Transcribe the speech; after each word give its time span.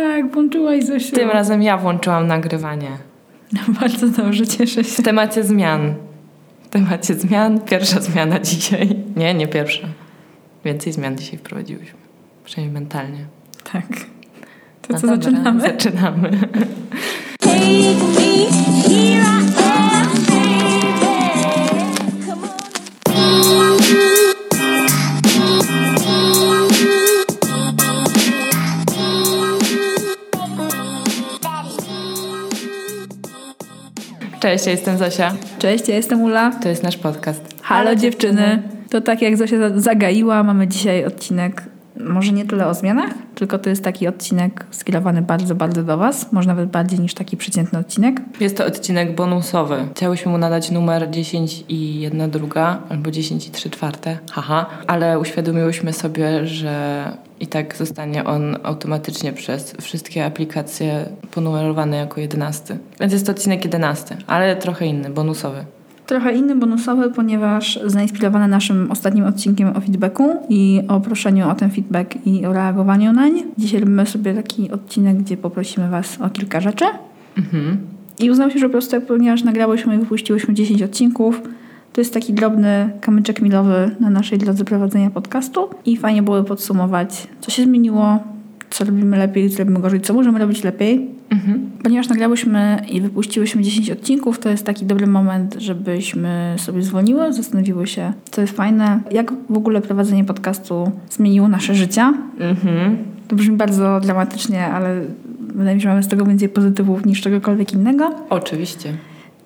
Tak, 0.00 0.32
włączyłaś 0.32 0.84
Zosiu. 0.84 1.16
Tym 1.16 1.30
razem 1.30 1.62
ja 1.62 1.76
włączyłam 1.76 2.26
nagrywanie. 2.26 2.90
Bardzo 3.80 4.08
dobrze, 4.08 4.46
cieszę 4.46 4.84
się. 4.84 5.02
W 5.02 5.04
temacie 5.04 5.44
zmian. 5.44 5.94
W 6.62 6.68
temacie 6.68 7.14
zmian. 7.14 7.60
Pierwsza 7.60 8.00
zmiana 8.00 8.40
dzisiaj. 8.50 8.96
Nie, 9.16 9.34
nie 9.34 9.48
pierwsza. 9.48 9.88
Więcej 10.64 10.92
zmian 10.92 11.18
dzisiaj 11.18 11.38
wprowadziłyśmy. 11.38 11.98
Przynajmniej 12.44 12.74
mentalnie. 12.74 13.24
Tak. 13.72 13.86
To 14.82 14.92
No 14.92 15.00
co, 15.00 15.06
dobra, 15.06 15.22
zaczynamy? 15.22 15.60
Zaczynamy. 15.60 16.30
Cześć, 34.40 34.66
ja 34.66 34.72
jestem 34.72 34.98
Zosia. 34.98 35.34
Cześć, 35.58 35.88
ja 35.88 35.96
jestem 35.96 36.22
Ula. 36.22 36.50
To 36.62 36.68
jest 36.68 36.82
nasz 36.82 36.96
podcast. 36.96 37.44
Halo 37.62 37.94
dziewczyny. 37.94 38.62
To 38.90 39.00
tak 39.00 39.22
jak 39.22 39.36
Zosia 39.36 39.58
za- 39.58 39.80
zagaiła, 39.80 40.42
mamy 40.42 40.68
dzisiaj 40.68 41.04
odcinek 41.04 41.62
może 42.04 42.32
nie 42.32 42.44
tyle 42.44 42.66
o 42.66 42.74
zmianach, 42.74 43.10
tylko 43.34 43.58
to 43.58 43.70
jest 43.70 43.84
taki 43.84 44.08
odcinek 44.08 44.66
skierowany 44.70 45.22
bardzo, 45.22 45.54
bardzo 45.54 45.82
do 45.82 45.96
Was. 45.96 46.32
Może 46.32 46.48
nawet 46.48 46.70
bardziej 46.70 47.00
niż 47.00 47.14
taki 47.14 47.36
przeciętny 47.36 47.78
odcinek. 47.78 48.20
Jest 48.40 48.56
to 48.56 48.66
odcinek 48.66 49.14
bonusowy. 49.14 49.88
Chciałyśmy 49.94 50.32
mu 50.32 50.38
nadać 50.38 50.70
numer 50.70 51.10
10 51.10 51.64
i 51.68 52.00
1 52.00 52.30
druga, 52.30 52.78
albo 52.88 53.10
10 53.10 53.46
i 53.46 53.50
3 53.50 53.70
czwarte. 53.70 54.18
Haha. 54.30 54.66
Ale 54.86 55.18
uświadomiłyśmy 55.18 55.92
sobie, 55.92 56.46
że 56.46 57.04
i 57.40 57.46
tak 57.46 57.76
zostanie 57.76 58.24
on 58.24 58.56
automatycznie 58.62 59.32
przez 59.32 59.74
wszystkie 59.80 60.24
aplikacje 60.24 61.06
ponumerowany 61.30 61.96
jako 61.96 62.20
11. 62.20 62.78
Więc 63.00 63.12
jest 63.12 63.26
to 63.26 63.32
odcinek 63.32 63.64
11, 63.64 64.16
ale 64.26 64.56
trochę 64.56 64.86
inny, 64.86 65.10
bonusowy. 65.10 65.64
Trochę 66.10 66.34
inny, 66.34 66.56
bonusowy, 66.56 67.10
ponieważ 67.10 67.78
zainspirowany 67.86 68.48
naszym 68.48 68.90
ostatnim 68.90 69.24
odcinkiem 69.24 69.76
o 69.76 69.80
feedbacku 69.80 70.36
i 70.48 70.82
o 70.88 71.00
proszeniu 71.00 71.48
o 71.48 71.54
ten 71.54 71.70
feedback 71.70 72.26
i 72.26 72.46
o 72.46 72.52
reagowaniu 72.52 73.12
nań. 73.12 73.42
Dzisiaj 73.58 73.80
robimy 73.80 74.06
sobie 74.06 74.34
taki 74.34 74.70
odcinek, 74.70 75.16
gdzie 75.16 75.36
poprosimy 75.36 75.90
Was 75.90 76.20
o 76.20 76.30
kilka 76.30 76.60
rzeczy. 76.60 76.84
Mhm. 77.38 77.76
I 78.18 78.30
uznało 78.30 78.50
się, 78.50 78.58
że 78.58 78.66
po 78.66 78.72
prostu 78.72 79.00
ponieważ 79.00 79.44
nagrałyśmy 79.44 79.94
i 79.96 79.98
wypuściłyśmy 79.98 80.54
10 80.54 80.82
odcinków, 80.82 81.42
to 81.92 82.00
jest 82.00 82.14
taki 82.14 82.32
drobny 82.32 82.90
kamyczek 83.00 83.42
milowy 83.42 83.90
na 84.00 84.10
naszej 84.10 84.38
drodze 84.38 84.64
prowadzenia 84.64 85.10
podcastu 85.10 85.68
i 85.86 85.96
fajnie 85.96 86.22
byłoby 86.22 86.48
podsumować, 86.48 87.28
co 87.40 87.50
się 87.50 87.62
zmieniło, 87.62 88.18
co 88.70 88.84
robimy 88.84 89.18
lepiej, 89.18 89.50
co 89.50 89.58
robimy 89.58 89.80
gorzej, 89.80 90.00
co 90.00 90.14
możemy 90.14 90.38
robić 90.38 90.64
lepiej. 90.64 91.08
Mhm. 91.30 91.70
Ponieważ 91.82 92.08
nagrałyśmy 92.08 92.82
i 92.90 93.00
wypuściłyśmy 93.00 93.62
10 93.62 93.90
odcinków, 93.90 94.38
to 94.38 94.48
jest 94.48 94.64
taki 94.66 94.86
dobry 94.86 95.06
moment, 95.06 95.56
żebyśmy 95.58 96.54
sobie 96.56 96.82
zwolniły, 96.82 97.32
zastanowiły 97.32 97.86
się, 97.86 98.12
co 98.30 98.40
jest 98.40 98.56
fajne, 98.56 99.00
jak 99.10 99.32
w 99.50 99.56
ogóle 99.56 99.80
prowadzenie 99.80 100.24
podcastu 100.24 100.90
zmieniło 101.10 101.48
nasze 101.48 101.74
życia. 101.74 102.14
Mhm. 102.38 102.96
To 103.28 103.36
brzmi 103.36 103.56
bardzo 103.56 104.00
dramatycznie, 104.00 104.66
ale 104.66 105.00
wydaje 105.38 105.74
mi 105.74 105.80
się, 105.80 105.82
że 105.82 105.88
mamy 105.88 106.02
z 106.02 106.08
tego 106.08 106.24
więcej 106.24 106.48
pozytywów 106.48 107.06
niż 107.06 107.20
czegokolwiek 107.20 107.72
innego. 107.72 108.14
Oczywiście. 108.30 108.92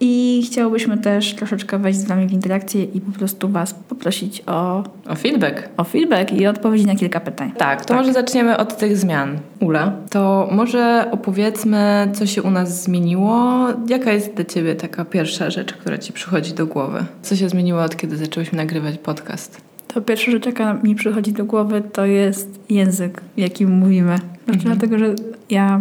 I 0.00 0.42
chciałobyśmy 0.46 0.98
też 0.98 1.34
troszeczkę 1.34 1.78
wejść 1.78 1.98
z 1.98 2.04
Wami 2.04 2.26
w 2.26 2.32
interakcję 2.32 2.84
i 2.84 3.00
po 3.00 3.12
prostu 3.12 3.48
Was 3.48 3.74
poprosić 3.74 4.42
o, 4.46 4.84
O 5.08 5.14
feedback. 5.14 5.68
o 5.76 5.84
feedback 5.84 6.32
i 6.32 6.46
odpowiedzi 6.46 6.86
na 6.86 6.94
kilka 6.94 7.20
pytań. 7.20 7.52
Tak, 7.58 7.84
to 7.84 7.94
może 7.94 8.12
zaczniemy 8.12 8.56
od 8.56 8.76
tych 8.78 8.96
zmian. 8.96 9.38
Ula, 9.60 9.92
to 10.10 10.48
może 10.52 11.08
opowiedzmy, 11.10 12.08
co 12.14 12.26
się 12.26 12.42
u 12.42 12.50
nas 12.50 12.82
zmieniło. 12.82 13.66
Jaka 13.88 14.12
jest 14.12 14.34
dla 14.34 14.44
Ciebie 14.44 14.74
taka 14.74 15.04
pierwsza 15.04 15.50
rzecz, 15.50 15.72
która 15.72 15.98
Ci 15.98 16.12
przychodzi 16.12 16.52
do 16.52 16.66
głowy? 16.66 17.04
Co 17.22 17.36
się 17.36 17.48
zmieniło 17.48 17.82
od 17.82 17.96
kiedy 17.96 18.16
zaczęłyśmy 18.16 18.56
nagrywać 18.58 18.98
podcast? 18.98 19.60
To 19.94 20.00
pierwsza 20.00 20.30
rzecz, 20.30 20.46
jaka 20.46 20.74
mi 20.74 20.94
przychodzi 20.94 21.32
do 21.32 21.44
głowy, 21.44 21.82
to 21.92 22.04
jest 22.06 22.60
język, 22.70 23.20
jakim 23.36 23.70
mówimy. 23.78 24.18
Znaczy, 24.44 24.60
Dlatego, 24.64 24.98
że 24.98 25.14
ja 25.50 25.80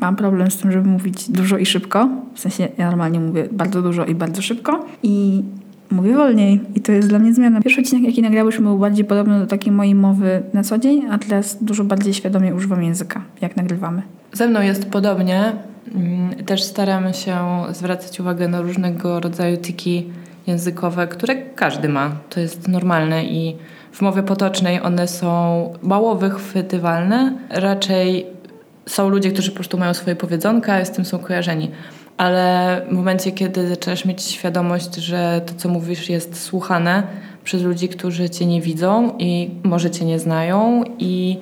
mam 0.00 0.16
problem 0.16 0.50
z 0.50 0.56
tym, 0.56 0.72
żeby 0.72 0.88
mówić 0.88 1.30
dużo 1.30 1.58
i 1.58 1.66
szybko. 1.66 2.08
W 2.34 2.40
sensie 2.40 2.68
ja 2.78 2.86
normalnie 2.86 3.20
mówię 3.20 3.48
bardzo 3.52 3.82
dużo 3.82 4.04
i 4.04 4.14
bardzo 4.14 4.42
szybko. 4.42 4.84
I 5.02 5.42
mówię 5.90 6.14
wolniej. 6.14 6.60
I 6.74 6.80
to 6.80 6.92
jest 6.92 7.08
dla 7.08 7.18
mnie 7.18 7.34
zmiana. 7.34 7.60
Pierwszy 7.60 7.80
odcinek, 7.80 8.04
jaki 8.04 8.22
nagrałyśmy, 8.22 8.64
był 8.64 8.78
bardziej 8.78 9.04
podobny 9.04 9.38
do 9.38 9.46
takiej 9.46 9.72
mojej 9.72 9.94
mowy 9.94 10.42
na 10.52 10.62
co 10.62 10.78
dzień, 10.78 11.06
a 11.10 11.18
teraz 11.18 11.64
dużo 11.64 11.84
bardziej 11.84 12.14
świadomie 12.14 12.54
używam 12.54 12.82
języka, 12.82 13.22
jak 13.40 13.56
nagrywamy. 13.56 14.02
Ze 14.32 14.48
mną 14.48 14.60
jest 14.60 14.90
podobnie. 14.90 15.52
Mm, 15.94 16.44
Też 16.44 16.62
staram 16.62 17.12
się 17.12 17.36
zwracać 17.72 18.20
uwagę 18.20 18.48
na 18.48 18.60
różnego 18.60 19.20
rodzaju 19.20 19.56
tiki 19.56 20.06
językowe, 20.46 21.06
które 21.06 21.36
każdy 21.36 21.88
ma. 21.88 22.10
To 22.30 22.40
jest 22.40 22.68
normalne 22.68 23.24
i 23.24 23.56
w 23.92 24.00
mowie 24.00 24.22
potocznej 24.22 24.82
one 24.82 25.08
są 25.08 25.72
mało 25.82 26.14
wychwytywalne. 26.14 27.38
Raczej 27.50 28.26
są 28.86 29.08
ludzie, 29.08 29.30
którzy 29.30 29.50
po 29.50 29.54
prostu 29.54 29.78
mają 29.78 29.94
swoje 29.94 30.16
powiedzonka 30.16 30.84
z 30.84 30.90
tym 30.90 31.04
są 31.04 31.18
kojarzeni. 31.18 31.70
Ale 32.16 32.80
w 32.88 32.92
momencie, 32.92 33.32
kiedy 33.32 33.68
zaczynasz 33.68 34.04
mieć 34.04 34.22
świadomość, 34.22 34.94
że 34.94 35.40
to, 35.46 35.54
co 35.54 35.68
mówisz, 35.68 36.08
jest 36.08 36.42
słuchane 36.42 37.02
przez 37.44 37.62
ludzi, 37.62 37.88
którzy 37.88 38.30
cię 38.30 38.46
nie 38.46 38.60
widzą 38.60 39.16
i 39.18 39.50
może 39.62 39.90
cię 39.90 40.04
nie 40.04 40.18
znają 40.18 40.82
i 40.98 41.38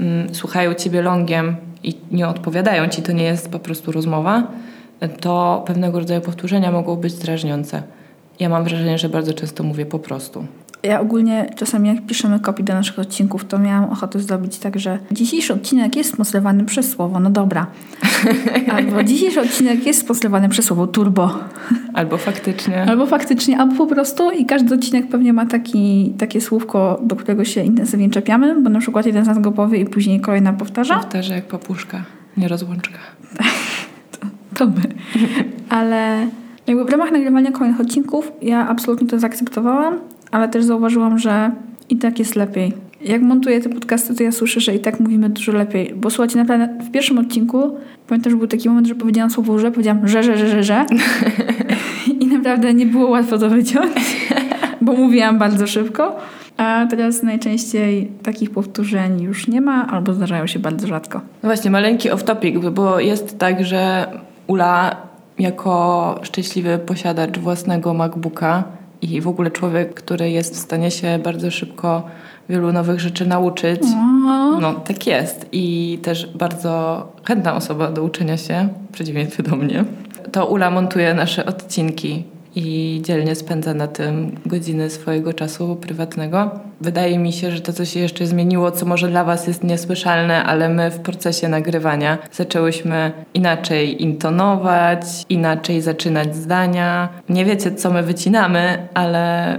mm, 0.00 0.34
słuchają 0.34 0.74
ciebie 0.74 1.02
longiem 1.02 1.56
i 1.82 1.94
nie 2.10 2.28
odpowiadają 2.28 2.88
ci, 2.88 3.02
to 3.02 3.12
nie 3.12 3.24
jest 3.24 3.50
po 3.50 3.58
prostu 3.58 3.92
rozmowa, 3.92 4.46
to 5.20 5.64
pewnego 5.66 5.98
rodzaju 5.98 6.20
powtórzenia 6.20 6.72
mogą 6.72 6.96
być 6.96 7.14
drażniące. 7.14 7.82
Ja 8.40 8.48
mam 8.48 8.64
wrażenie, 8.64 8.98
że 8.98 9.08
bardzo 9.08 9.34
często 9.34 9.62
mówię 9.62 9.86
po 9.86 9.98
prostu. 9.98 10.46
Ja 10.82 11.00
ogólnie 11.00 11.50
czasami 11.56 11.88
jak 11.88 12.06
piszemy 12.06 12.40
kopii 12.40 12.64
do 12.64 12.74
naszych 12.74 12.98
odcinków, 12.98 13.44
to 13.44 13.58
miałam 13.58 13.90
ochotę 13.90 14.20
zrobić 14.20 14.58
tak, 14.58 14.78
że 14.78 14.98
dzisiejszy 15.12 15.54
odcinek 15.54 15.96
jest 15.96 16.12
sponsorowany 16.12 16.64
przez 16.64 16.90
słowo, 16.90 17.20
no 17.20 17.30
dobra. 17.30 17.66
Albo 18.76 19.02
dzisiejszy 19.02 19.40
odcinek 19.40 19.86
jest 19.86 20.00
sponsorowany 20.00 20.48
przez 20.48 20.64
słowo 20.64 20.86
turbo. 20.86 21.38
Albo 21.94 22.18
faktycznie. 22.18 22.84
Albo 22.84 23.06
faktycznie, 23.06 23.58
albo 23.58 23.74
po 23.74 23.86
prostu 23.86 24.30
i 24.30 24.46
każdy 24.46 24.74
odcinek 24.74 25.08
pewnie 25.08 25.32
ma 25.32 25.46
taki, 25.46 26.14
takie 26.18 26.40
słówko, 26.40 27.00
do 27.02 27.16
którego 27.16 27.44
się 27.44 27.62
intensywnie 27.62 28.10
czepiamy, 28.10 28.60
bo 28.60 28.70
na 28.70 28.80
przykład 28.80 29.06
jeden 29.06 29.24
z 29.24 29.26
nas 29.26 29.38
go 29.38 29.52
powie 29.52 29.78
i 29.78 29.84
później 29.84 30.20
kolejna 30.20 30.52
powtarza. 30.52 30.96
Powtarza 30.96 31.34
jak 31.34 31.44
papuszka, 31.44 32.02
nie 32.36 32.48
rozłączka. 32.48 32.98
To 34.54 34.66
my. 34.66 34.82
Ale 35.68 36.26
jakby 36.66 36.84
w 36.84 36.88
ramach 36.88 37.12
nagrywania 37.12 37.52
kolejnych 37.52 37.80
odcinków 37.80 38.32
ja 38.42 38.68
absolutnie 38.68 39.08
to 39.08 39.18
zaakceptowałam, 39.18 39.98
ale 40.30 40.48
też 40.48 40.64
zauważyłam, 40.64 41.18
że 41.18 41.50
i 41.88 41.96
tak 41.96 42.18
jest 42.18 42.36
lepiej. 42.36 42.72
Jak 43.00 43.22
montuję 43.22 43.60
te 43.60 43.68
podcasty, 43.68 44.14
to 44.14 44.22
ja 44.22 44.32
słyszę, 44.32 44.60
że 44.60 44.74
i 44.74 44.78
tak 44.78 45.00
mówimy 45.00 45.28
dużo 45.28 45.52
lepiej. 45.52 45.94
Bo 45.96 46.10
słuchajcie, 46.10 46.38
naprawdę 46.38 46.84
w 46.84 46.90
pierwszym 46.90 47.18
odcinku 47.18 47.76
pamiętam, 48.08 48.30
że 48.30 48.36
był 48.36 48.46
taki 48.46 48.68
moment, 48.68 48.86
że 48.86 48.94
powiedziałam 48.94 49.30
słowo 49.30 49.58
że, 49.58 49.70
powiedziałam 49.70 50.08
że, 50.08 50.22
że, 50.22 50.38
że, 50.38 50.48
że, 50.48 50.62
że. 50.62 50.86
I 52.20 52.26
naprawdę 52.26 52.74
nie 52.74 52.86
było 52.86 53.10
łatwo 53.10 53.38
to 53.38 53.50
wyciąć, 53.50 53.92
bo 54.80 54.92
mówiłam 54.92 55.38
bardzo 55.38 55.66
szybko. 55.66 56.16
A 56.56 56.86
teraz 56.90 57.22
najczęściej 57.22 58.10
takich 58.22 58.50
powtórzeń 58.50 59.22
już 59.22 59.48
nie 59.48 59.60
ma, 59.60 59.86
albo 59.86 60.14
zdarzają 60.14 60.46
się 60.46 60.58
bardzo 60.58 60.86
rzadko. 60.86 61.20
No 61.42 61.48
właśnie, 61.48 61.70
maleńki 61.70 62.10
off-topic, 62.10 62.70
bo 62.70 63.00
jest 63.00 63.38
tak, 63.38 63.64
że 63.64 64.06
Ula 64.46 64.96
jako 65.38 66.14
szczęśliwy 66.22 66.78
posiadacz 66.78 67.38
własnego 67.38 67.94
MacBooka 67.94 68.64
i 69.02 69.20
w 69.20 69.28
ogóle 69.28 69.50
człowiek, 69.50 69.94
który 69.94 70.30
jest 70.30 70.54
w 70.54 70.58
stanie 70.58 70.90
się 70.90 71.18
bardzo 71.24 71.50
szybko 71.50 72.02
wielu 72.48 72.72
nowych 72.72 73.00
rzeczy 73.00 73.26
nauczyć, 73.26 73.80
no. 74.60 74.72
Tak 74.72 75.06
jest. 75.06 75.46
I 75.52 75.98
też 76.02 76.26
bardzo 76.34 77.12
chętna 77.24 77.54
osoba 77.54 77.90
do 77.90 78.02
uczenia 78.02 78.36
się, 78.36 78.68
w 78.90 78.92
przeciwieństwie 78.92 79.42
do 79.42 79.56
mnie, 79.56 79.84
to 80.32 80.46
Ula 80.46 80.70
montuje 80.70 81.14
nasze 81.14 81.46
odcinki 81.46 82.24
i 82.54 83.00
dzielnie 83.04 83.34
spędza 83.34 83.74
na 83.74 83.86
tym 83.86 84.36
godziny 84.46 84.90
swojego 84.90 85.32
czasu 85.32 85.76
prywatnego. 85.76 86.50
Wydaje 86.80 87.18
mi 87.18 87.32
się, 87.32 87.50
że 87.50 87.60
to, 87.60 87.72
co 87.72 87.84
się 87.84 88.00
jeszcze 88.00 88.26
zmieniło, 88.26 88.70
co 88.70 88.86
może 88.86 89.08
dla 89.08 89.24
Was 89.24 89.46
jest 89.46 89.64
niesłyszalne, 89.64 90.44
ale 90.44 90.68
my 90.68 90.90
w 90.90 90.98
procesie 90.98 91.48
nagrywania 91.48 92.18
zaczęłyśmy 92.32 93.12
inaczej 93.34 94.02
intonować, 94.02 95.02
inaczej 95.28 95.80
zaczynać 95.80 96.36
zdania. 96.36 97.08
Nie 97.28 97.44
wiecie, 97.44 97.72
co 97.72 97.90
my 97.90 98.02
wycinamy, 98.02 98.88
ale 98.94 99.58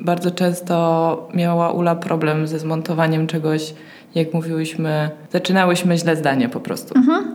bardzo 0.00 0.30
często 0.30 1.28
miała 1.34 1.70
Ula 1.70 1.96
problem 1.96 2.46
ze 2.46 2.58
zmontowaniem 2.58 3.26
czegoś, 3.26 3.74
jak 4.14 4.34
mówiłyśmy, 4.34 5.10
zaczynałyśmy 5.32 5.98
źle 5.98 6.16
zdanie 6.16 6.48
po 6.48 6.60
prostu. 6.60 6.94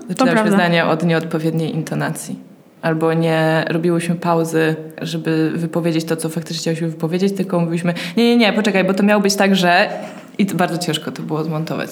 Zaczynałyśmy 0.09 0.43
prawda. 0.43 0.51
zdanie 0.51 0.85
od 0.85 1.03
nieodpowiedniej 1.03 1.75
intonacji. 1.75 2.54
Albo 2.85 3.13
nie 3.13 3.65
robiłyśmy 3.69 4.15
pauzy, 4.15 4.75
żeby 5.01 5.51
wypowiedzieć 5.55 6.05
to, 6.05 6.15
co 6.15 6.29
faktycznie 6.29 6.59
chciałyśmy 6.59 6.87
wypowiedzieć, 6.87 7.33
tylko 7.33 7.59
mówiliśmy, 7.59 7.93
nie, 8.17 8.23
nie, 8.23 8.37
nie, 8.37 8.53
poczekaj, 8.53 8.83
bo 8.83 8.93
to 8.93 9.03
miało 9.03 9.21
być 9.21 9.35
tak, 9.35 9.55
że... 9.55 9.89
I 10.37 10.45
bardzo 10.45 10.77
ciężko 10.77 11.11
to 11.11 11.23
było 11.23 11.43
zmontować. 11.43 11.89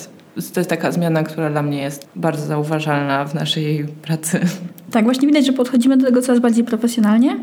to 0.53 0.59
jest 0.59 0.69
taka 0.69 0.91
zmiana, 0.91 1.23
która 1.23 1.49
dla 1.49 1.63
mnie 1.63 1.81
jest 1.81 2.07
bardzo 2.15 2.45
zauważalna 2.45 3.25
w 3.25 3.33
naszej 3.33 3.85
pracy. 4.01 4.39
Tak, 4.91 5.05
właśnie 5.05 5.27
widać, 5.27 5.45
że 5.45 5.53
podchodzimy 5.53 5.97
do 5.97 6.05
tego 6.05 6.21
coraz 6.21 6.39
bardziej 6.39 6.63
profesjonalnie. 6.63 7.39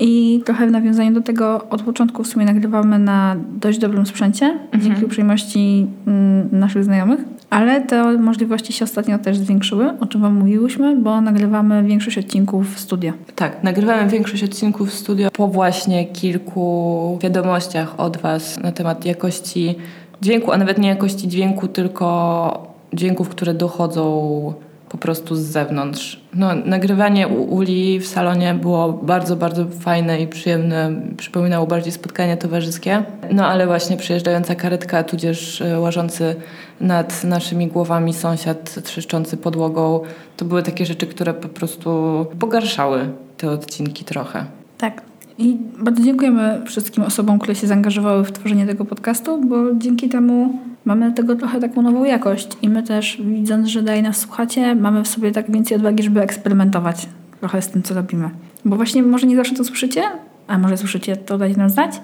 I 0.00 0.42
trochę 0.44 0.66
w 0.66 0.70
nawiązaniu 0.70 1.14
do 1.14 1.20
tego 1.20 1.68
od 1.70 1.82
początku 1.82 2.24
w 2.24 2.26
sumie 2.26 2.44
nagrywamy 2.46 2.98
na 2.98 3.36
dość 3.60 3.78
dobrym 3.78 4.06
sprzęcie, 4.06 4.58
dzięki 4.78 5.04
uprzejmości 5.04 5.86
mm, 6.06 6.48
naszych 6.52 6.84
znajomych. 6.84 7.20
Ale 7.50 7.80
te 7.80 8.18
możliwości 8.18 8.72
się 8.72 8.84
ostatnio 8.84 9.18
też 9.18 9.38
zwiększyły, 9.38 9.98
o 10.00 10.06
czym 10.06 10.20
Wam 10.20 10.34
mówiłyśmy, 10.34 10.96
bo 10.96 11.20
nagrywamy 11.20 11.82
większość 11.82 12.18
odcinków 12.18 12.74
w 12.74 12.80
studio. 12.80 13.12
Tak, 13.36 13.62
nagrywałem 13.64 14.08
większość 14.08 14.44
odcinków 14.44 14.90
w 14.90 14.94
studio 14.94 15.30
po 15.30 15.48
właśnie 15.48 16.06
kilku 16.06 17.18
wiadomościach 17.22 18.00
od 18.00 18.16
Was 18.16 18.58
na 18.58 18.72
temat 18.72 19.04
jakości 19.04 19.74
dźwięku, 20.22 20.52
a 20.52 20.56
nawet 20.56 20.78
nie 20.78 20.88
jakości 20.88 21.28
dźwięku, 21.28 21.68
tylko 21.68 22.70
dźwięków, 22.92 23.28
które 23.28 23.54
dochodzą 23.54 24.54
po 24.90 24.98
prostu 24.98 25.36
z 25.36 25.40
zewnątrz. 25.40 26.20
No, 26.34 26.54
nagrywanie 26.64 27.28
u 27.28 27.54
Uli 27.54 28.00
w 28.00 28.06
salonie 28.06 28.54
było 28.54 28.92
bardzo, 28.92 29.36
bardzo 29.36 29.66
fajne 29.80 30.20
i 30.20 30.26
przyjemne. 30.26 30.92
Przypominało 31.16 31.66
bardziej 31.66 31.92
spotkanie 31.92 32.36
towarzyskie. 32.36 33.02
No 33.32 33.46
ale 33.46 33.66
właśnie 33.66 33.96
przyjeżdżająca 33.96 34.54
karetka, 34.54 35.04
tudzież 35.04 35.60
e, 35.60 35.80
łażący 35.80 36.36
nad 36.80 37.24
naszymi 37.24 37.66
głowami 37.66 38.12
sąsiad 38.12 38.82
trzeszczący 38.84 39.36
podłogą, 39.36 40.00
to 40.36 40.44
były 40.44 40.62
takie 40.62 40.86
rzeczy, 40.86 41.06
które 41.06 41.34
po 41.34 41.48
prostu 41.48 42.26
pogarszały 42.38 43.08
te 43.36 43.50
odcinki 43.50 44.04
trochę. 44.04 44.44
Tak. 44.78 45.02
I 45.38 45.56
bardzo 45.78 46.02
dziękujemy 46.02 46.62
wszystkim 46.66 47.04
osobom, 47.04 47.38
które 47.38 47.54
się 47.54 47.66
zaangażowały 47.66 48.24
w 48.24 48.32
tworzenie 48.32 48.66
tego 48.66 48.84
podcastu, 48.84 49.44
bo 49.44 49.56
dzięki 49.78 50.08
temu 50.08 50.58
mamy 50.90 51.12
tego 51.12 51.36
trochę 51.36 51.60
taką 51.60 51.82
nową 51.82 52.04
jakość. 52.04 52.48
I 52.62 52.68
my 52.68 52.82
też, 52.82 53.22
widząc, 53.24 53.68
że 53.68 53.82
dalej 53.82 54.02
nas 54.02 54.16
słuchacie, 54.16 54.74
mamy 54.74 55.04
w 55.04 55.08
sobie 55.08 55.32
tak 55.32 55.50
więcej 55.50 55.76
odwagi, 55.76 56.02
żeby 56.02 56.20
eksperymentować 56.20 57.08
trochę 57.40 57.62
z 57.62 57.68
tym, 57.68 57.82
co 57.82 57.94
robimy. 57.94 58.30
Bo 58.64 58.76
właśnie 58.76 59.02
może 59.02 59.26
nie 59.26 59.36
zawsze 59.36 59.54
to 59.54 59.64
słyszycie, 59.64 60.02
a 60.46 60.58
może 60.58 60.76
słyszycie, 60.76 61.16
to 61.16 61.38
dajcie 61.38 61.58
nam 61.58 61.70
znać, 61.70 62.00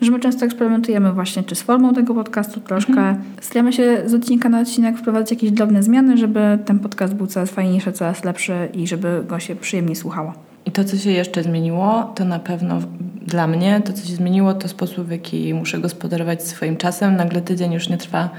że 0.00 0.10
my 0.10 0.20
często 0.20 0.44
eksperymentujemy 0.44 1.12
właśnie 1.12 1.42
czy 1.42 1.54
z 1.54 1.62
formą 1.62 1.94
tego 1.94 2.14
podcastu 2.14 2.60
troszkę. 2.60 3.16
Staramy 3.40 3.72
się 3.72 4.02
z 4.06 4.14
odcinka 4.14 4.48
na 4.48 4.60
odcinek 4.60 4.98
wprowadzać 4.98 5.30
jakieś 5.30 5.50
drobne 5.50 5.82
zmiany, 5.82 6.16
żeby 6.16 6.58
ten 6.64 6.78
podcast 6.78 7.14
był 7.14 7.26
coraz 7.26 7.50
fajniejszy, 7.50 7.92
coraz 7.92 8.24
lepszy 8.24 8.68
i 8.74 8.86
żeby 8.86 9.24
go 9.28 9.38
się 9.38 9.56
przyjemniej 9.56 9.96
słuchało. 9.96 10.32
I 10.66 10.70
to, 10.70 10.84
co 10.84 10.96
się 10.96 11.10
jeszcze 11.10 11.42
zmieniło, 11.42 12.12
to 12.14 12.24
na 12.24 12.38
pewno 12.38 12.78
dla 13.26 13.46
mnie, 13.46 13.82
to, 13.84 13.92
co 13.92 14.06
się 14.06 14.14
zmieniło, 14.14 14.54
to 14.54 14.68
sposób, 14.68 15.06
w 15.06 15.10
jaki 15.10 15.54
muszę 15.54 15.78
gospodarować 15.78 16.42
swoim 16.42 16.76
czasem. 16.76 17.16
Nagle 17.16 17.40
tydzień 17.40 17.72
już 17.72 17.88
nie 17.88 17.98
trwa 17.98 18.30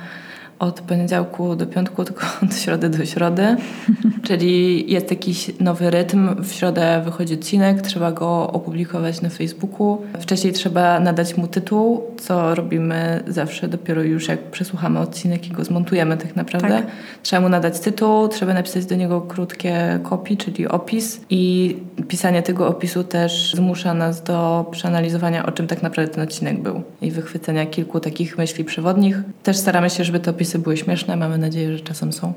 od 0.59 0.81
poniedziałku 0.81 1.55
do 1.55 1.67
piątku, 1.67 2.03
tylko 2.05 2.25
od 2.43 2.55
środy 2.55 2.89
do 2.89 3.05
środy. 3.05 3.55
Czyli 4.27 4.91
jest 4.91 5.11
jakiś 5.11 5.51
nowy 5.59 5.89
rytm. 5.89 6.43
W 6.43 6.51
środę 6.51 7.01
wychodzi 7.05 7.33
odcinek, 7.33 7.81
trzeba 7.81 8.11
go 8.11 8.51
opublikować 8.51 9.21
na 9.21 9.29
Facebooku. 9.29 10.01
Wcześniej 10.19 10.53
trzeba 10.53 10.99
nadać 10.99 11.37
mu 11.37 11.47
tytuł, 11.47 12.03
co 12.17 12.55
robimy 12.55 13.23
zawsze 13.27 13.67
dopiero 13.67 14.03
już 14.03 14.27
jak 14.27 14.39
przesłuchamy 14.51 14.99
odcinek 14.99 15.47
i 15.47 15.51
go 15.51 15.63
zmontujemy 15.63 16.17
tak 16.17 16.35
naprawdę. 16.35 16.67
Tak. 16.67 16.85
Trzeba 17.23 17.41
mu 17.41 17.49
nadać 17.49 17.79
tytuł, 17.79 18.27
trzeba 18.27 18.53
napisać 18.53 18.85
do 18.85 18.95
niego 18.95 19.21
krótkie 19.21 19.99
kopii, 20.03 20.37
czyli 20.37 20.67
opis 20.67 21.21
i 21.29 21.75
pisanie 22.07 22.41
tego 22.41 22.67
opisu 22.67 23.03
też 23.03 23.53
zmusza 23.55 23.93
nas 23.93 24.23
do 24.23 24.65
przeanalizowania, 24.71 25.45
o 25.45 25.51
czym 25.51 25.67
tak 25.67 25.83
naprawdę 25.83 26.13
ten 26.13 26.23
odcinek 26.23 26.61
był 26.61 26.81
i 27.01 27.11
wychwycenia 27.11 27.65
kilku 27.65 27.99
takich 27.99 28.37
myśli 28.37 28.65
przewodnich. 28.65 29.17
Też 29.43 29.57
staramy 29.57 29.89
się, 29.89 30.03
żeby 30.03 30.19
te 30.19 30.29
opisy 30.43 30.59
były 30.59 30.77
śmieszne. 30.77 31.17
Mamy 31.17 31.37
nadzieję, 31.37 31.77
że 31.77 31.83
czasem 31.83 32.13
są. 32.13 32.33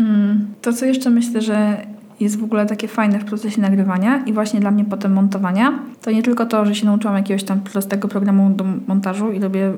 Mm, 0.00 0.46
To, 0.62 0.72
co 0.72 0.86
jeszcze 0.86 1.10
myślę, 1.10 1.40
że 1.42 1.86
jest 2.20 2.38
w 2.38 2.44
ogóle 2.44 2.66
takie 2.66 2.88
fajne 2.88 3.18
w 3.18 3.24
procesie 3.24 3.60
nagrywania 3.60 4.24
i 4.26 4.32
właśnie 4.32 4.60
dla 4.60 4.70
mnie 4.70 4.84
potem 4.84 5.12
montowania, 5.12 5.78
to 6.02 6.10
nie 6.10 6.22
tylko 6.22 6.46
to, 6.46 6.66
że 6.66 6.74
się 6.74 6.86
nauczyłam 6.86 7.16
jakiegoś 7.16 7.44
tam 7.44 7.60
prostego 7.60 8.08
programu 8.08 8.50
do 8.50 8.64
montażu 8.86 9.32
i 9.32 9.38
robię 9.38 9.72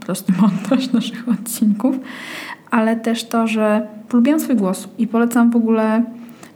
prosty 0.00 0.32
montaż 0.42 0.92
naszych 0.92 1.28
odcinków, 1.28 1.96
ale 2.70 2.96
też 2.96 3.24
to, 3.24 3.46
że 3.46 3.86
polubiłam 4.08 4.40
swój 4.40 4.56
głos 4.56 4.88
i 4.98 5.06
polecam 5.06 5.50
w 5.50 5.56
ogóle 5.56 6.04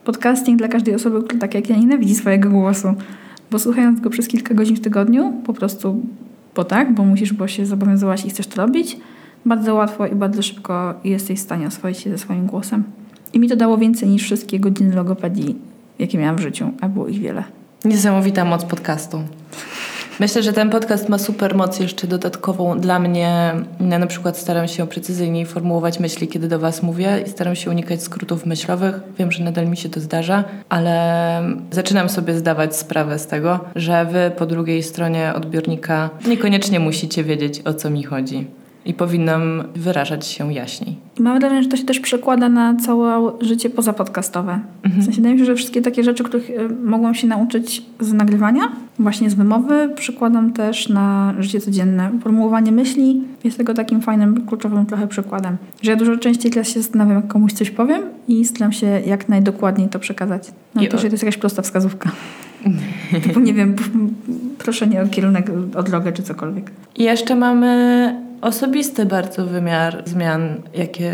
podcasting 0.04 0.58
dla 0.58 0.69
każdej 0.69 0.94
osoby, 0.94 1.22
która 1.22 1.40
tak 1.40 1.54
jak 1.54 1.70
ja 1.70 1.76
nienawidzi 1.76 2.14
swojego 2.14 2.50
głosu, 2.50 2.94
bo 3.50 3.58
słuchając 3.58 4.00
go 4.00 4.10
przez 4.10 4.28
kilka 4.28 4.54
godzin 4.54 4.76
w 4.76 4.81
tygodniu, 4.81 5.32
po 5.44 5.52
prostu 5.52 6.02
bo 6.54 6.64
tak, 6.64 6.94
bo 6.94 7.04
musisz, 7.04 7.32
bo 7.32 7.48
się 7.48 7.66
zobowiązałaś 7.66 8.25
i 8.25 8.31
chcesz 8.31 8.46
to 8.46 8.66
robić, 8.66 8.96
bardzo 9.46 9.75
łatwo 9.75 10.06
i 10.06 10.14
bardzo 10.14 10.42
szybko 10.42 10.94
jesteś 11.04 11.38
w 11.38 11.42
stanie 11.42 11.66
oswoić 11.66 11.98
się 11.98 12.10
ze 12.10 12.19
swoim 12.19 12.46
głosem. 12.46 12.84
I 13.32 13.40
mi 13.40 13.48
to 13.48 13.56
dało 13.56 13.78
więcej 13.78 14.08
niż 14.08 14.22
wszystkie 14.22 14.60
godziny 14.60 14.94
logopedii, 14.94 15.56
jakie 15.98 16.19
miałam 16.19 16.37
w 16.37 16.40
życiu, 16.40 16.70
a 16.81 16.88
było 16.88 17.08
ich 17.08 17.20
wiele. 17.20 17.44
Niesamowita 17.84 18.44
moc 18.44 18.64
podcastu. 18.64 19.22
Myślę, 20.20 20.42
że 20.42 20.52
ten 20.52 20.70
podcast 20.70 21.08
ma 21.08 21.19
super 21.19 21.54
moc 21.54 21.81
jeszcze 21.81 22.06
dodatkową 22.06 22.81
dla 22.81 22.98
mnie. 22.98 23.54
Ja 23.90 23.98
na 23.98 24.06
przykład 24.06 24.38
staram 24.38 24.69
się 24.69 24.87
precyzyjniej 24.87 25.46
formułować 25.46 26.00
myśli, 26.00 26.28
kiedy 26.28 26.48
do 26.48 26.58
Was 26.58 26.82
mówię 26.82 27.25
i 27.26 27.31
staram 27.31 27.56
się 27.56 27.70
unikać 27.70 28.02
skrótów 28.02 28.46
myślowych. 28.46 29.00
Wiem, 29.19 29.32
że 29.32 29.44
nadal 29.44 29.69
mi 29.69 29.76
się 29.76 29.88
to 29.88 30.00
zdarza, 30.00 30.44
ale 30.69 31.42
zaczynam 31.70 32.08
sobie 32.08 32.34
zdawać 32.34 32.76
sprawę 32.76 33.19
z 33.19 33.26
tego, 33.26 33.60
że 33.76 34.04
Wy 34.04 34.31
po 34.38 34.46
drugiej 34.46 34.82
stronie 34.82 35.32
odbiornika 35.34 36.10
niekoniecznie 36.28 36.81
musicie 36.81 37.25
wiedzieć, 37.25 37.62
o 37.64 37.75
co 37.75 37.90
mi 37.90 38.02
chodzi. 38.02 38.46
I 38.85 38.94
powinnam 38.94 39.62
wyrażać 39.75 40.27
się 40.27 40.53
jaśniej. 40.53 40.97
Mam 41.19 41.38
wrażenie, 41.41 41.62
że 41.62 41.69
to 41.69 41.77
się 41.77 41.85
też 41.85 42.00
przekłada 42.00 42.49
na 42.49 42.75
całe 42.75 43.32
życie 43.41 43.71
pozapodcastowe. 43.71 44.61
W 44.85 45.05
sensie 45.05 45.17
wydaje 45.17 45.35
mi 45.35 45.41
się, 45.41 45.47
że 45.47 45.55
wszystkie 45.55 45.82
takie 45.82 46.05
rzeczy, 46.05 46.25
których 46.25 46.50
y, 46.50 46.69
mogłam 46.85 47.15
się 47.15 47.27
nauczyć 47.27 47.82
z 48.00 48.12
nagrywania, 48.12 48.62
właśnie 48.99 49.31
z 49.31 49.35
wymowy, 49.35 49.91
przekładam 49.94 50.53
też 50.53 50.88
na 50.88 51.35
życie 51.38 51.61
codzienne. 51.61 52.11
Formułowanie 52.23 52.73
myśli 52.73 53.23
jest 53.44 53.59
tego 53.59 53.75
takim 53.75 54.00
fajnym, 54.00 54.47
kluczowym 54.47 54.87
trochę 54.87 55.09
przykładem. 55.09 55.56
Że 55.83 55.91
ja 55.91 55.97
dużo 55.97 56.17
częściej 56.17 56.50
teraz 56.53 56.69
się 56.69 56.81
zastanawiam, 56.83 57.17
jak 57.17 57.29
komuś 57.29 57.53
coś 57.53 57.71
powiem 57.71 58.03
i 58.29 58.44
staram 58.44 58.73
się 58.73 58.87
jak 58.87 59.29
najdokładniej 59.29 59.88
to 59.88 59.99
przekazać. 59.99 60.53
No 60.75 60.83
to, 60.91 60.99
że 60.99 61.09
to 61.09 61.15
jest 61.15 61.23
jakaś 61.23 61.37
prosta 61.37 61.62
wskazówka. 61.62 62.11
Typu, 63.23 63.41
nie 63.41 63.55
wiem, 63.55 63.76
proszę 64.65 64.87
nie 64.87 65.03
o 65.03 65.06
kierunek, 65.06 65.50
o 65.76 65.83
drogę 65.83 66.12
czy 66.12 66.23
cokolwiek. 66.23 66.71
I 66.97 67.03
jeszcze 67.03 67.37
mamy 67.37 68.15
osobisty 68.40 69.06
bardzo 69.06 69.46
wymiar 69.46 70.02
zmian, 70.06 70.48
jakie 70.75 71.12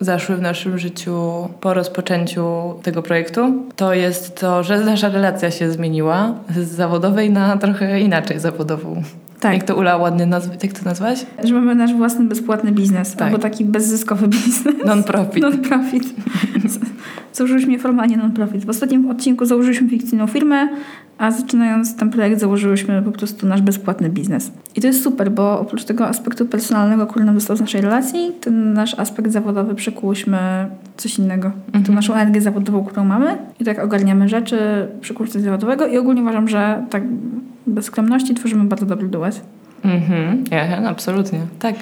zaszły 0.00 0.36
w 0.36 0.42
naszym 0.42 0.78
życiu 0.78 1.22
po 1.60 1.74
rozpoczęciu 1.74 2.44
tego 2.82 3.02
projektu. 3.02 3.62
To 3.76 3.94
jest 3.94 4.34
to, 4.40 4.62
że 4.62 4.80
nasza 4.80 5.08
relacja 5.08 5.50
się 5.50 5.70
zmieniła 5.70 6.34
z 6.56 6.68
zawodowej 6.68 7.30
na 7.30 7.56
trochę 7.56 8.00
inaczej 8.00 8.40
zawodową. 8.40 9.02
Tak. 9.40 9.52
Jak 9.54 9.64
to 9.64 9.76
Ula 9.76 9.96
ładnie 9.96 10.26
nazw- 10.26 10.62
jak 10.62 10.72
to 10.72 10.84
nazwaś? 10.84 11.26
Że 11.44 11.54
mamy 11.54 11.74
nasz 11.74 11.94
własny 11.94 12.24
bezpłatny 12.24 12.72
biznes, 12.72 13.12
Tak. 13.16 13.22
albo 13.22 13.38
taki 13.38 13.64
bezzyskowy 13.64 14.28
biznes. 14.28 14.74
Non-profit. 14.86 15.42
Non-profit. 15.42 16.04
Założyliśmy 17.32 17.78
formalnie 17.78 18.16
non-profit. 18.16 18.64
W 18.64 18.70
ostatnim 18.70 19.10
odcinku 19.10 19.44
założyliśmy 19.46 19.88
fikcyjną 19.88 20.26
firmę, 20.26 20.68
a 21.18 21.30
zaczynając 21.30 21.96
ten 21.96 22.10
projekt 22.10 22.40
założyłyśmy 22.40 23.02
po 23.02 23.12
prostu 23.12 23.46
nasz 23.46 23.62
bezpłatny 23.62 24.10
biznes. 24.10 24.52
I 24.76 24.80
to 24.80 24.86
jest 24.86 25.02
super, 25.02 25.30
bo 25.30 25.60
oprócz 25.60 25.84
tego 25.84 26.06
aspektu 26.06 26.46
personalnego, 26.46 27.06
który 27.06 27.24
nam 27.24 27.34
został 27.34 27.56
z 27.56 27.60
naszej 27.60 27.80
relacji, 27.80 28.32
ten 28.40 28.72
nasz 28.72 28.98
aspekt 28.98 29.32
zawodowy 29.32 29.74
przekułyśmy 29.74 30.38
w 30.96 31.02
coś 31.02 31.18
innego. 31.18 31.52
Tą 31.86 31.92
naszą 31.92 32.14
energię 32.14 32.40
zawodową, 32.40 32.84
którą 32.84 33.04
mamy 33.04 33.38
i 33.60 33.64
tak 33.64 33.78
ogarniamy 33.78 34.28
rzeczy 34.28 34.58
przy 35.00 35.14
kursie 35.14 35.40
zawodowego 35.40 35.86
i 35.86 35.98
ogólnie 35.98 36.22
uważam, 36.22 36.48
że 36.48 36.84
tak 36.90 37.02
bez 37.66 37.84
skromności 37.84 38.34
tworzymy 38.34 38.64
bardzo 38.64 38.86
dobry 38.86 39.08
duet. 39.08 39.40
Mhm, 39.84 40.44
ja, 40.50 40.88
absolutnie. 40.88 41.38
Tak, 41.58 41.74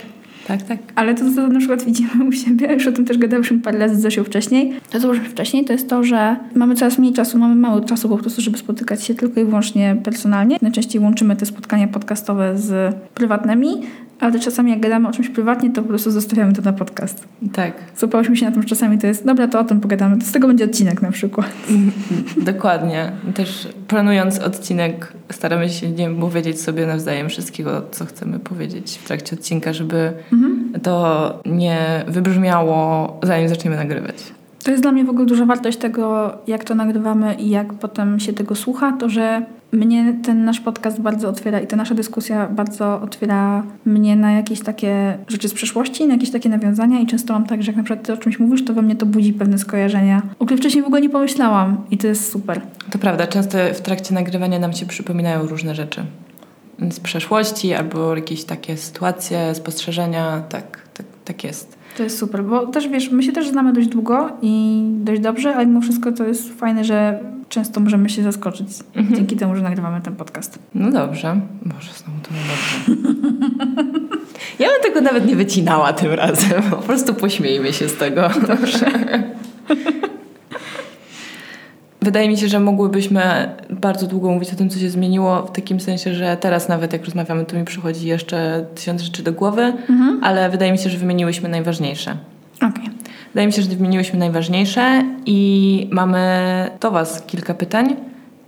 tak, 0.46 0.62
tak. 0.62 0.78
Ale 0.94 1.14
to, 1.14 1.24
co 1.34 1.48
na 1.48 1.58
przykład 1.58 1.84
widzimy 1.84 2.24
u 2.28 2.32
siebie, 2.32 2.72
już 2.72 2.86
o 2.86 2.92
tym 2.92 3.04
też 3.04 3.18
gadałyśmy 3.18 3.58
parę 3.58 3.78
razy 3.78 3.96
z 3.96 4.00
Zosią 4.00 4.24
wcześniej, 4.24 4.72
to 4.90 5.00
co 5.00 5.14
już 5.14 5.18
wcześniej, 5.18 5.64
to 5.64 5.72
jest 5.72 5.88
to, 5.88 6.04
że 6.04 6.36
mamy 6.54 6.74
coraz 6.74 6.98
mniej 6.98 7.12
czasu, 7.12 7.38
mamy 7.38 7.54
mało 7.54 7.80
czasu 7.80 8.08
po 8.08 8.18
prostu, 8.18 8.42
żeby 8.42 8.58
spotykać 8.58 9.04
się 9.04 9.14
tylko 9.14 9.40
i 9.40 9.44
wyłącznie 9.44 9.96
personalnie. 10.04 10.56
Najczęściej 10.62 11.02
łączymy 11.02 11.36
te 11.36 11.46
spotkania 11.46 11.88
podcastowe 11.88 12.58
z 12.58 12.94
prywatnymi, 13.14 13.82
ale 14.20 14.40
czasami 14.40 14.70
jak 14.70 14.80
gadamy 14.80 15.08
o 15.08 15.12
czymś 15.12 15.28
prywatnie, 15.28 15.70
to 15.70 15.82
po 15.82 15.88
prostu 15.88 16.11
zostawiamy 16.11 16.52
to 16.52 16.62
na 16.62 16.73
podcast. 16.73 17.28
Tak. 17.52 17.73
Złapałyśmy 17.96 18.37
się 18.37 18.46
na 18.46 18.52
tym, 18.52 18.62
że 18.62 18.68
czasami 18.68 18.99
to 18.99 19.06
jest, 19.06 19.26
dobra, 19.26 19.49
to 19.49 19.61
o 19.61 19.64
tym 19.64 19.80
pogadamy, 19.80 20.18
to 20.18 20.26
z 20.26 20.32
tego 20.32 20.49
będzie 20.49 20.64
odcinek 20.64 21.02
na 21.02 21.11
przykład. 21.11 21.52
Dokładnie. 22.37 23.12
Też 23.35 23.68
planując 23.88 24.38
odcinek, 24.38 25.12
staramy 25.32 25.68
się 25.68 25.90
nie 25.90 26.11
powiedzieć 26.11 26.61
sobie 26.61 26.87
nawzajem 26.87 27.28
wszystkiego, 27.28 27.82
co 27.90 28.04
chcemy 28.04 28.38
powiedzieć 28.38 28.99
w 29.02 29.06
trakcie 29.06 29.37
odcinka, 29.37 29.73
żeby 29.73 30.12
to 30.82 31.40
nie 31.46 32.04
wybrzmiało, 32.08 33.20
zanim 33.23 33.49
zaczniemy 33.49 33.76
nagrywać. 33.76 34.16
To 34.66 34.70
jest 34.70 34.82
dla 34.82 34.92
mnie 34.92 35.04
w 35.04 35.11
ogóle 35.11 35.26
duża 35.26 35.46
wartość 35.46 35.78
tego, 35.78 36.32
jak 36.46 36.64
to 36.64 36.75
nagrywamy 36.75 37.35
i 37.35 37.50
jak 37.50 37.75
potem 37.75 38.20
się 38.20 38.32
tego 38.32 38.54
słucha, 38.54 38.92
to 38.92 39.08
że 39.08 39.46
mnie 39.73 40.14
ten 40.25 40.44
nasz 40.44 40.61
podcast 40.61 41.00
bardzo 41.00 41.28
otwiera 41.28 41.61
i 41.61 41.66
ta 41.66 41.76
nasza 41.76 41.94
dyskusja 41.94 42.46
bardzo 42.46 43.00
otwiera 43.00 43.62
mnie 43.85 44.16
na 44.16 44.32
jakieś 44.32 44.61
takie 44.61 45.18
rzeczy 45.28 45.49
z 45.49 45.54
przeszłości, 45.54 46.06
na 46.06 46.14
jakieś 46.14 46.30
takie 46.30 46.49
nawiązania 46.49 47.00
i 47.00 47.06
często 47.06 47.32
mam 47.32 47.46
tak, 47.46 47.62
że 47.62 47.66
jak 47.66 47.76
na 47.76 47.82
przykład 47.82 48.06
ty 48.06 48.12
o 48.12 48.16
czymś 48.16 48.38
mówisz, 48.38 48.64
to 48.64 48.75
we 48.75 48.82
mnie 48.82 48.96
to 48.96 49.06
budzi 49.06 49.32
pewne 49.32 49.58
skojarzenia, 49.58 50.23
o 50.38 50.44
których 50.44 50.61
wcześniej 50.61 50.85
w 50.85 50.87
ogóle 50.87 51.00
nie 51.00 51.11
pomyślałam 51.11 51.76
i 51.90 51.99
to 51.99 52.06
jest 52.06 52.32
super. 52.32 52.61
To 52.90 52.99
prawda, 52.99 53.26
często 53.26 53.58
w 53.75 53.80
trakcie 53.80 54.14
nagrywania 54.14 54.58
nam 54.58 54.73
się 54.73 54.87
przypominają 54.87 55.46
różne 55.46 55.75
rzeczy 55.75 56.02
z 56.90 57.00
przeszłości 57.00 57.75
albo 57.75 58.16
jakieś 58.16 58.44
takie 58.44 58.76
sytuacje, 58.76 59.54
spostrzeżenia. 59.54 60.42
Tak, 60.49 60.88
tak, 60.94 61.06
tak 61.25 61.44
jest. 61.44 61.75
To 61.96 62.02
jest 62.02 62.18
super, 62.18 62.44
bo 62.44 62.66
też 62.66 62.88
wiesz, 62.88 63.10
my 63.10 63.22
się 63.22 63.32
też 63.32 63.48
znamy 63.48 63.72
dość 63.72 63.88
długo 63.88 64.28
i 64.42 64.82
dość 65.04 65.20
dobrze, 65.20 65.54
ale 65.56 65.66
mimo 65.66 65.80
wszystko 65.80 66.12
to 66.12 66.24
jest 66.24 66.52
fajne, 66.58 66.84
że 66.84 67.18
często 67.48 67.80
możemy 67.80 68.08
się 68.08 68.22
zaskoczyć 68.22 68.68
Mhm. 68.94 69.16
dzięki 69.16 69.36
temu, 69.36 69.56
że 69.56 69.62
nagrywamy 69.62 70.00
ten 70.00 70.16
podcast. 70.16 70.58
No 70.74 70.90
dobrze. 70.90 71.40
Boże, 71.62 71.90
znowu 71.96 72.18
to 72.22 72.30
nie 72.34 72.40
dobrze. 72.40 73.12
Ja 74.58 74.68
bym 74.68 74.82
tego 74.82 75.00
nawet 75.00 75.26
nie 75.26 75.36
wycinała 75.36 75.92
tym 75.92 76.12
razem. 76.12 76.62
Po 76.70 76.76
prostu 76.76 77.14
pośmiejmy 77.14 77.72
się 77.72 77.88
z 77.88 77.96
tego. 77.96 78.30
Dobrze. 78.48 78.86
Wydaje 82.06 82.28
mi 82.28 82.36
się, 82.36 82.48
że 82.48 82.60
mogłybyśmy 82.60 83.48
bardzo 83.70 84.06
długo 84.06 84.30
mówić 84.30 84.52
o 84.52 84.56
tym, 84.56 84.70
co 84.70 84.78
się 84.78 84.90
zmieniło, 84.90 85.42
w 85.42 85.52
takim 85.52 85.80
sensie, 85.80 86.14
że 86.14 86.36
teraz 86.36 86.68
nawet 86.68 86.92
jak 86.92 87.04
rozmawiamy, 87.04 87.44
to 87.44 87.56
mi 87.56 87.64
przychodzi 87.64 88.08
jeszcze 88.08 88.66
tysiąc 88.75 89.02
rzeczy 89.02 89.22
do 89.22 89.32
głowy, 89.32 89.72
ale 90.22 90.50
wydaje 90.50 90.72
mi 90.72 90.78
się, 90.78 90.90
że 90.90 90.98
wymieniłyśmy 90.98 91.48
najważniejsze. 91.48 92.16
Okej. 92.56 92.90
Wydaje 93.28 93.46
mi 93.46 93.52
się, 93.52 93.62
że 93.62 93.68
wymieniłyśmy 93.68 94.18
najważniejsze 94.18 95.04
i 95.26 95.88
mamy 95.92 96.30
do 96.80 96.90
Was 96.90 97.22
kilka 97.26 97.54
pytań, 97.54 97.96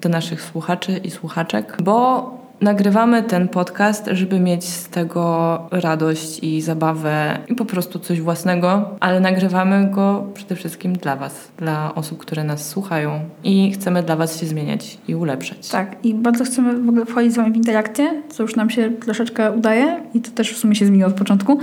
do 0.00 0.09
naszych 0.09 0.43
słuchaczy 0.43 1.00
i 1.05 1.11
słuchaczek, 1.11 1.77
bo 1.83 2.38
nagrywamy 2.61 3.23
ten 3.23 3.49
podcast, 3.49 4.09
żeby 4.12 4.41
mieć 4.41 4.65
z 4.65 4.88
tego 4.88 5.59
radość 5.71 6.38
i 6.43 6.62
zabawę 6.62 7.38
i 7.49 7.55
po 7.55 7.65
prostu 7.65 7.99
coś 7.99 8.21
własnego, 8.21 8.97
ale 9.00 9.21
nagrywamy 9.21 9.91
go 9.91 10.27
przede 10.35 10.57
wszystkim 10.57 10.93
dla 10.93 11.17
Was, 11.17 11.49
dla 11.57 11.95
osób, 11.95 12.19
które 12.19 12.45
nas 12.45 12.69
słuchają 12.69 13.21
i 13.45 13.73
chcemy 13.73 14.03
dla 14.03 14.17
Was 14.17 14.41
się 14.41 14.47
zmieniać 14.47 14.99
i 15.09 15.15
ulepszać. 15.15 15.69
Tak, 15.69 15.97
i 16.05 16.15
bardzo 16.15 16.45
chcemy 16.45 16.81
w 16.81 16.88
ogóle 16.88 17.07
wchodzić 17.07 17.33
z 17.33 17.37
Wami 17.37 17.53
w 17.53 17.57
interakcję, 17.57 18.23
co 18.29 18.43
już 18.43 18.57
nam 18.57 18.71
się 18.71 18.91
troszeczkę 18.91 19.53
udaje 19.53 20.00
i 20.15 20.21
to 20.21 20.31
też 20.31 20.53
w 20.53 20.59
sumie 20.59 20.75
się 20.75 20.87
zmieniło 20.87 21.09
od 21.09 21.17
początku. 21.17 21.59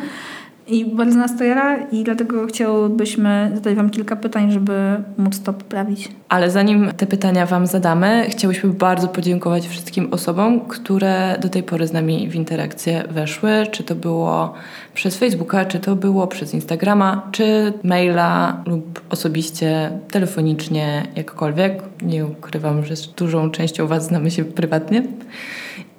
I 0.68 0.86
bardzo 0.86 1.18
nas 1.18 1.38
to 1.38 1.44
jara 1.44 1.78
i 1.78 2.04
dlatego 2.04 2.48
chciałybyśmy 2.48 3.52
zadać 3.56 3.76
Wam 3.76 3.90
kilka 3.90 4.16
pytań, 4.16 4.52
żeby 4.52 5.04
móc 5.18 5.40
to 5.40 5.54
poprawić. 5.54 6.10
Ale 6.30 6.52
zanim 6.52 6.92
te 6.98 7.06
pytania 7.06 7.46
Wam 7.46 7.68
zadamy, 7.68 8.26
chciałyśmy 8.30 8.70
bardzo 8.70 9.08
podziękować 9.08 9.68
wszystkim 9.68 10.08
osobom, 10.12 10.62
które 10.62 11.38
do 11.42 11.50
tej 11.50 11.64
pory 11.64 11.88
z 11.88 11.94
nami 11.94 12.30
w 12.30 12.36
interakcję 12.36 13.04
weszły. 13.10 13.50
Czy 13.72 13.84
to 13.84 13.96
było 13.96 14.54
przez 14.94 15.18
Facebooka, 15.18 15.66
czy 15.66 15.80
to 15.80 15.96
było 15.96 16.28
przez 16.28 16.54
Instagrama, 16.54 17.28
czy 17.32 17.74
maila 17.84 18.64
lub 18.66 19.02
osobiście, 19.10 19.92
telefonicznie, 20.12 21.04
jakkolwiek. 21.16 21.84
Nie 22.02 22.26
ukrywam, 22.26 22.86
że 22.86 22.96
z 22.96 23.08
dużą 23.08 23.52
częścią 23.52 23.88
Was 23.88 24.08
znamy 24.08 24.32
się 24.32 24.46
prywatnie. 24.46 25.04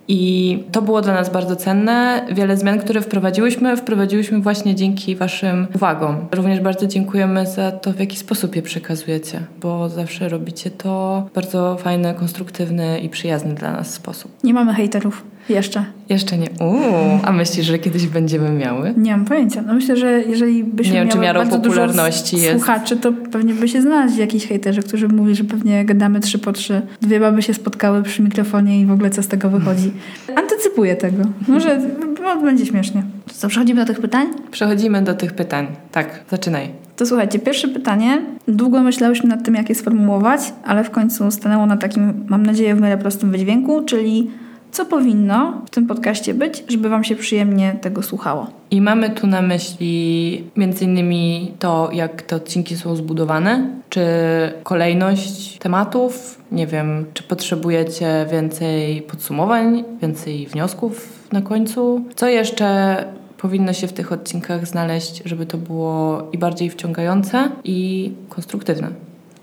I 0.09 0.63
to 0.73 0.83
było 0.83 1.01
dla 1.01 1.15
nas 1.15 1.31
bardzo 1.31 1.57
cenne. 1.57 2.27
Wiele 2.33 2.57
zmian, 2.57 2.79
które 2.79 3.01
wprowadziłyśmy, 3.01 3.77
wprowadziłyśmy 3.77 4.41
właśnie 4.41 4.75
dzięki 4.75 5.17
Waszym 5.17 5.67
uwagom. 5.75 6.17
Również 6.33 6.61
bardzo 6.61 6.87
dziękujemy 6.87 7.47
za 7.47 7.73
to, 7.73 7.93
w 7.93 8.01
jaki 8.01 8.17
sposób 8.17 8.57
je 8.57 8.63
przekazujecie, 8.63 9.41
bo 9.61 9.89
zawsze 9.89 10.29
robicie 10.29 10.71
to 10.71 11.23
w 11.31 11.35
bardzo 11.35 11.77
fajny, 11.77 12.15
konstruktywny 12.15 13.01
i 13.01 13.09
przyjazny 13.09 13.55
dla 13.55 13.73
nas 13.73 13.95
sposób. 13.95 14.33
Nie 14.45 14.55
mamy 14.55 14.75
hejterów 14.75 15.25
jeszcze. 15.49 15.85
Jeszcze 16.09 16.39
nie. 16.39 16.49
Uuu, 16.61 17.21
a 17.25 17.33
myślisz, 17.33 17.67
że 17.67 17.79
kiedyś 17.79 18.07
będziemy 18.07 18.51
miały? 18.51 18.95
Nie 18.97 19.11
mam 19.11 19.25
pojęcia. 19.25 19.63
No 19.63 19.75
myślę, 19.75 19.97
że 19.97 20.23
jeżeli 20.23 20.65
byśmy 20.65 20.95
Nie 20.95 21.01
wiem, 21.01 21.09
miały 21.09 21.21
miarą 21.21 21.41
bardzo 21.41 21.59
popularności 21.59 22.37
dużo 22.37 22.49
jest. 22.49 22.59
słuchaczy, 22.59 22.97
to 22.97 23.13
pewnie 23.13 23.55
by 23.55 23.69
się 23.69 23.83
znaleźli 23.83 24.21
jakiś 24.21 24.47
hejterzy, 24.47 24.83
którzy 24.83 25.09
by 25.09 25.15
mówili, 25.15 25.37
że 25.37 25.45
pewnie 25.45 25.85
gadamy 25.85 26.21
trzy 26.21 26.39
po 26.39 26.53
trzy. 26.53 26.83
Dwie 27.01 27.21
baby 27.21 27.43
się 27.43 27.55
spotkały 27.55 28.03
przy 28.03 28.23
mikrofonie 28.23 28.81
i 28.81 28.87
w 28.87 28.93
ogóle 28.93 29.11
co 29.11 29.23
z 29.23 29.29
tego 29.29 29.51
wychodzi. 29.51 29.93
Antycypuję 30.43 30.97
tego. 30.97 31.23
Może 31.49 31.81
no, 32.23 32.43
będzie 32.43 32.67
śmiesznie. 32.67 33.03
To 33.29 33.35
co, 33.35 33.49
przechodzimy 33.49 33.81
do 33.81 33.87
tych 33.87 34.01
pytań? 34.01 34.27
Przechodzimy 34.51 35.03
do 35.03 35.15
tych 35.15 35.33
pytań. 35.33 35.67
Tak, 35.93 36.25
zaczynaj. 36.31 36.69
To 36.97 37.07
słuchajcie, 37.07 37.39
pierwsze 37.39 37.69
pytanie. 37.69 38.23
Długo 38.49 38.83
myślałyśmy 38.83 39.29
nad 39.29 39.45
tym, 39.45 39.55
jak 39.55 39.69
je 39.69 39.75
sformułować, 39.75 40.41
ale 40.65 40.85
w 40.85 40.91
końcu 40.91 41.31
stanęło 41.31 41.67
na 41.67 41.77
takim, 41.77 42.25
mam 42.29 42.47
nadzieję, 42.47 42.75
w 42.75 42.81
miarę 42.81 42.99
prostym 42.99 43.31
wydźwięku, 43.31 43.83
czyli 43.85 44.31
co 44.73 44.85
powinno 44.85 45.63
w 45.67 45.71
tym 45.71 45.87
podcaście 45.87 46.35
być, 46.35 46.65
żeby 46.69 46.89
Wam 46.89 47.05
się 47.05 47.17
przyjemnie 47.17 47.77
tego 47.81 48.03
słuchało. 48.03 48.47
I 48.71 48.81
mamy 48.81 49.11
tu 49.11 49.27
na 49.27 49.43
myśli 49.43 50.45
innymi 50.81 51.53
to, 51.59 51.91
jak 51.93 52.23
te 52.23 52.37
odcinki 52.37 52.77
są 52.77 52.97
zbudowane, 52.97 53.71
czy 53.89 54.03
kolejność 54.63 55.59
tematów, 55.59 56.41
nie 56.53 56.67
wiem, 56.67 57.07
czy 57.15 57.23
potrzebujecie 57.23 58.27
więcej 58.33 59.03
podsumowań, 59.03 59.85
więcej 60.03 60.47
wniosków 60.47 61.23
na 61.33 61.43
końcu. 61.43 62.05
Co 62.17 62.29
jeszcze 62.29 62.97
powinno 63.39 63.73
się 63.73 63.87
w 63.87 63.93
tych 63.93 64.13
odcinkach 64.13 64.67
znaleźć, 64.67 65.23
żeby 65.25 65.47
to 65.47 65.59
było 65.59 66.23
i 66.33 66.39
bardziej 66.39 66.71
wciągające, 66.71 67.49
i 67.65 68.13
konstruktywne. 68.29 68.89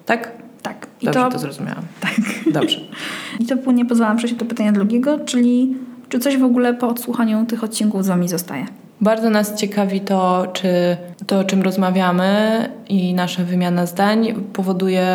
Tak? 0.06 0.43
Tak. 0.64 0.88
I 1.02 1.06
Dobrze 1.06 1.20
to, 1.22 1.30
to, 1.30 1.40
zrozumiałam. 1.40 1.84
Tak. 2.00 2.14
Dobrze. 2.54 2.80
I 3.40 3.46
to 3.46 3.58
płynnie 3.58 3.86
pozwala 3.86 4.10
nam 4.10 4.18
przejść 4.18 4.36
do 4.36 4.46
pytania 4.46 4.72
drugiego, 4.72 5.20
czyli 5.20 5.76
czy 6.10 6.20
coś 6.20 6.38
w 6.38 6.44
ogóle 6.44 6.74
po 6.74 6.88
odsłuchaniu 6.88 7.46
tych 7.46 7.64
odcinków 7.64 8.06
z 8.06 8.08
Wami 8.08 8.30
zostaje? 8.30 8.66
Bardzo 9.02 9.30
nas 9.30 9.56
ciekawi 9.56 10.02
to, 10.02 10.48
czy 10.54 10.98
to, 11.28 11.40
o 11.40 11.44
czym 11.44 11.62
rozmawiamy 11.62 12.70
i 12.90 13.14
nasza 13.14 13.44
wymiana 13.44 13.86
zdań 13.86 14.34
powoduje 14.54 15.08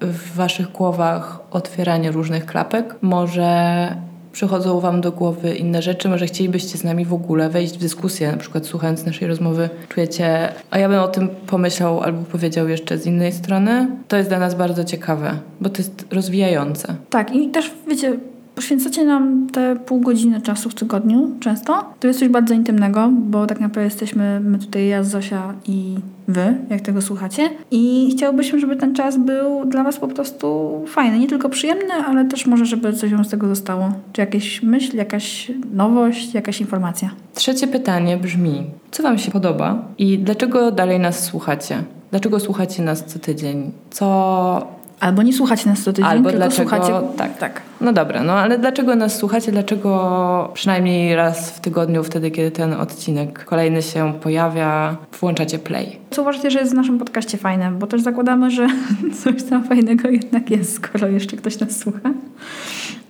w 0.00 0.34
Waszych 0.34 0.72
głowach 0.72 1.40
otwieranie 1.50 2.10
różnych 2.10 2.46
klapek. 2.46 2.96
Może 3.02 3.88
przychodzą 4.32 4.80
Wam 4.80 5.00
do 5.00 5.12
głowy 5.12 5.54
inne 5.54 5.82
rzeczy, 5.82 6.08
może 6.08 6.26
chcielibyście 6.26 6.78
z 6.78 6.84
nami 6.84 7.04
w 7.04 7.14
ogóle 7.14 7.48
wejść 7.48 7.74
w 7.74 7.80
dyskusję, 7.80 8.32
na 8.32 8.36
przykład 8.36 8.66
słuchając 8.66 9.04
naszej 9.04 9.28
rozmowy, 9.28 9.68
czujecie, 9.88 10.48
a 10.70 10.78
ja 10.78 10.88
bym 10.88 10.98
o 11.00 11.08
tym 11.08 11.28
pomyślał 11.46 12.00
albo 12.00 12.22
powiedział 12.22 12.68
jeszcze 12.68 12.98
z 12.98 13.06
innej 13.06 13.32
strony. 13.32 13.88
To 14.08 14.16
jest 14.16 14.28
dla 14.28 14.38
nas 14.38 14.54
bardzo 14.54 14.84
ciekawe, 14.84 15.38
bo 15.60 15.68
to 15.68 15.78
jest 15.78 16.04
rozwijające. 16.10 16.94
Tak, 17.10 17.34
i 17.34 17.48
też 17.48 17.72
wiecie, 17.88 18.18
poświęcacie 18.58 19.04
nam 19.04 19.46
te 19.52 19.76
pół 19.76 20.00
godziny 20.00 20.40
czasu 20.40 20.70
w 20.70 20.74
tygodniu 20.74 21.30
często. 21.40 21.94
To 22.00 22.06
jest 22.06 22.20
coś 22.20 22.28
bardzo 22.28 22.54
intymnego, 22.54 23.10
bo 23.12 23.46
tak 23.46 23.60
naprawdę 23.60 23.84
jesteśmy 23.84 24.40
my 24.40 24.58
tutaj, 24.58 24.88
ja, 24.88 25.04
Zosia 25.04 25.54
i 25.66 25.94
wy, 26.28 26.54
jak 26.70 26.80
tego 26.80 27.02
słuchacie. 27.02 27.50
I 27.70 28.10
chciałbyśmy, 28.16 28.60
żeby 28.60 28.76
ten 28.76 28.94
czas 28.94 29.18
był 29.18 29.64
dla 29.64 29.84
was 29.84 29.98
po 29.98 30.08
prostu 30.08 30.70
fajny. 30.86 31.18
Nie 31.18 31.28
tylko 31.28 31.48
przyjemny, 31.48 31.94
ale 32.06 32.24
też 32.24 32.46
może, 32.46 32.66
żeby 32.66 32.92
coś 32.92 33.10
wam 33.10 33.24
z 33.24 33.28
tego 33.28 33.48
zostało. 33.48 33.92
Czy 34.12 34.20
jakaś 34.20 34.62
myśl, 34.62 34.96
jakaś 34.96 35.52
nowość, 35.74 36.34
jakaś 36.34 36.60
informacja. 36.60 37.10
Trzecie 37.34 37.66
pytanie 37.66 38.16
brzmi: 38.16 38.64
co 38.90 39.02
Wam 39.02 39.18
się 39.18 39.30
podoba 39.30 39.82
i 39.98 40.18
dlaczego 40.18 40.72
dalej 40.72 41.00
nas 41.00 41.24
słuchacie? 41.24 41.82
Dlaczego 42.10 42.40
słuchacie 42.40 42.82
nas 42.82 43.04
co 43.04 43.18
tydzień? 43.18 43.70
Co. 43.90 44.77
Albo 45.00 45.22
nie 45.22 45.32
słuchacie 45.32 45.70
nas 45.70 45.82
co 45.82 45.92
tydzień, 45.92 46.10
Albo 46.10 46.30
tylko 46.30 46.46
dlaczego- 46.46 46.70
słuchacie... 46.70 46.92
tak. 47.16 47.38
tak. 47.38 47.62
No 47.80 47.92
dobra, 47.92 48.22
no 48.22 48.32
ale 48.32 48.58
dlaczego 48.58 48.96
nas 48.96 49.16
słuchacie? 49.16 49.52
Dlaczego 49.52 50.50
przynajmniej 50.54 51.16
raz 51.16 51.50
w 51.50 51.60
tygodniu, 51.60 52.04
wtedy 52.04 52.30
kiedy 52.30 52.50
ten 52.50 52.72
odcinek 52.72 53.44
kolejny 53.44 53.82
się 53.82 54.12
pojawia, 54.20 54.96
włączacie 55.20 55.58
play? 55.58 55.96
Co 56.10 56.22
uważacie, 56.22 56.50
że 56.50 56.58
jest 56.58 56.72
w 56.72 56.74
naszym 56.74 56.98
podcaście 56.98 57.38
fajne? 57.38 57.70
Bo 57.70 57.86
też 57.86 58.00
zakładamy, 58.02 58.50
że 58.50 58.68
coś 59.22 59.42
tam 59.42 59.64
fajnego 59.64 60.08
jednak 60.08 60.50
jest, 60.50 60.74
skoro 60.74 61.08
jeszcze 61.08 61.36
ktoś 61.36 61.60
nas 61.60 61.76
słucha. 61.78 62.10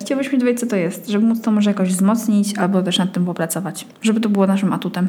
Chciałbyśmy 0.01 0.39
dowiedzieć, 0.39 0.61
co 0.61 0.67
to 0.67 0.77
jest, 0.77 1.09
żeby 1.09 1.27
móc 1.27 1.41
to 1.41 1.51
może 1.51 1.71
jakoś 1.71 1.89
wzmocnić 1.89 2.59
albo 2.59 2.83
też 2.83 2.99
nad 2.99 3.13
tym 3.13 3.25
popracować, 3.25 3.87
żeby 4.03 4.21
to 4.21 4.29
było 4.29 4.47
naszym 4.47 4.73
atutem. 4.73 5.09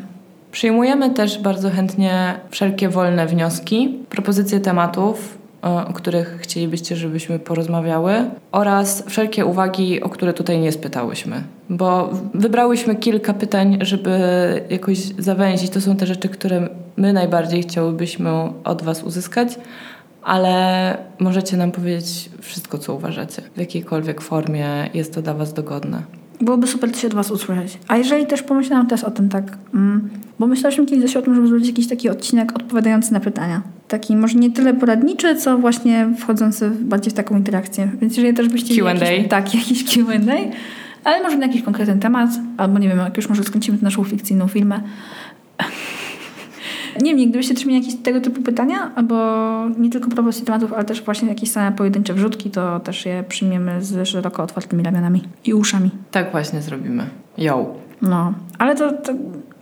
Przyjmujemy 0.52 1.10
też 1.10 1.40
bardzo 1.42 1.70
chętnie 1.70 2.34
wszelkie 2.50 2.90
wolne 2.90 3.28
wnioski, 3.28 3.98
propozycje 4.10 4.60
tematów, 4.60 5.38
o 5.62 5.94
których 5.94 6.38
chcielibyście, 6.42 6.96
żebyśmy 6.96 7.40
porozmawiały, 7.40 8.14
oraz 8.52 9.04
wszelkie 9.08 9.46
uwagi, 9.46 10.02
o 10.02 10.10
które 10.10 10.34
tutaj 10.34 10.60
nie 10.60 10.72
spytałyśmy. 10.72 11.44
Bo 11.70 12.10
wybrałyśmy 12.34 12.96
kilka 12.96 13.34
pytań, 13.34 13.78
żeby 13.82 14.20
jakoś 14.70 14.98
zawęzić. 14.98 15.70
To 15.70 15.82
są 15.82 15.96
te 15.96 16.08
rzeczy, 16.08 16.30
które 16.30 16.70
my 16.98 17.14
najbardziej 17.14 17.64
chciałybyśmy 17.64 18.30
od 18.64 18.82
Was 18.82 19.04
uzyskać, 19.04 19.60
ale 20.24 20.98
możecie 21.20 21.58
nam 21.58 21.72
powiedzieć 21.72 22.30
wszystko, 22.42 22.78
co 22.78 22.94
uważacie. 22.94 23.42
W 23.56 23.60
jakiejkolwiek 23.60 24.22
formie 24.22 24.90
jest 24.94 25.14
to 25.14 25.22
dla 25.22 25.34
Was 25.34 25.54
dogodne. 25.54 26.04
Byłoby 26.42 26.68
super 26.68 26.92
coś 26.92 27.06
od 27.06 27.14
Was 27.14 27.32
usłyszeć. 27.32 27.78
A 27.88 27.98
jeżeli 27.98 28.28
też 28.28 28.44
pomyślałam 28.44 28.88
też 28.88 29.04
o 29.04 29.12
tym 29.12 29.30
tak, 29.30 29.58
mm, 29.74 30.10
bo 30.40 30.48
myślałyśmy 30.48 30.86
kiedyś 30.86 31.18
o 31.18 31.22
tym, 31.22 31.36
żeby 31.36 31.48
zrobić 31.48 31.68
jakiś 31.68 31.88
taki 31.88 32.10
odcinek 32.10 32.56
odpowiadający 32.56 33.14
na 33.14 33.20
pytania. 33.20 33.62
Taki 33.90 34.16
może 34.16 34.40
nie 34.40 34.52
tyle 34.52 34.74
poradniczy, 34.74 35.36
co 35.36 35.58
właśnie 35.58 36.10
wchodzący 36.18 36.70
bardziej 36.70 37.12
w 37.12 37.16
taką 37.16 37.38
interakcję. 37.38 37.92
Więc 38.02 38.18
jeżeli 38.18 38.36
też 38.36 38.50
byście... 38.50 38.76
Q&A. 38.76 38.94
Jakiś, 38.94 39.28
tak, 39.30 39.56
jakiś 39.56 39.96
Q&A, 39.96 40.36
ale 41.04 41.24
może 41.24 41.38
na 41.38 41.46
jakiś 41.46 41.62
konkretny 41.62 41.98
temat, 41.98 42.30
albo 42.58 42.80
nie 42.80 42.90
wiem, 42.90 42.98
jak 42.98 43.18
już 43.18 43.30
może 43.30 43.44
tę 43.44 43.60
naszą 43.82 44.04
fikcyjną 44.04 44.48
filmę. 44.48 44.82
Nie 47.02 47.16
wiem, 47.16 47.30
gdybyście 47.30 47.54
też 47.54 47.66
mieli 47.66 47.80
jakieś 47.80 48.02
tego 48.02 48.22
typu 48.22 48.42
pytania, 48.42 48.92
albo 48.96 49.16
nie 49.78 49.90
tylko 49.90 50.10
propozycje 50.10 50.46
tematów, 50.46 50.74
ale 50.74 50.84
też 50.84 51.02
właśnie 51.02 51.30
jakieś 51.30 51.52
same 51.52 51.72
pojedyncze 51.72 52.14
wrzutki, 52.14 52.50
to 52.50 52.80
też 52.80 53.06
je 53.06 53.24
przyjmiemy 53.30 53.82
z 53.82 54.08
szeroko 54.08 54.44
otwartymi 54.44 54.84
ramionami 54.84 55.24
i 55.46 55.54
uszami. 55.54 55.92
Tak 56.12 56.32
właśnie 56.32 56.62
zrobimy. 56.62 57.10
Yo. 57.38 57.76
No, 58.02 58.34
ale 58.58 58.76
to, 58.76 58.92
to 58.92 59.14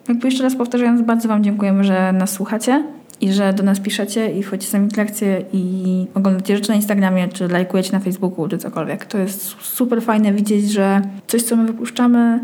jakby 0.08 0.28
jeszcze 0.28 0.44
raz 0.44 0.56
powtarzając, 0.56 1.02
bardzo 1.02 1.28
Wam 1.28 1.44
dziękujemy, 1.44 1.84
że 1.84 2.14
nas 2.14 2.32
słuchacie 2.32 2.84
i 3.22 3.34
że 3.34 3.54
do 3.54 3.64
nas 3.64 3.80
piszecie 3.80 4.32
i 4.32 4.44
wchodzicie 4.44 4.72
sami 4.72 4.90
lekcje 4.98 5.46
i 5.54 6.06
oglądacie 6.14 6.56
rzeczy 6.56 6.70
na 6.70 6.76
Instagramie, 6.76 7.28
czy 7.28 7.48
lajkujecie 7.48 7.92
na 7.92 8.00
Facebooku, 8.00 8.48
czy 8.48 8.58
cokolwiek. 8.58 9.06
To 9.06 9.18
jest 9.18 9.56
super 9.62 10.02
fajne 10.02 10.34
widzieć, 10.34 10.72
że 10.72 11.02
coś, 11.28 11.44
co 11.44 11.56
my 11.56 11.68
wypuszczamy, 11.68 12.40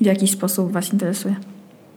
w 0.00 0.04
jakiś 0.04 0.30
sposób 0.30 0.72
Was 0.72 0.92
interesuje. 0.92 1.36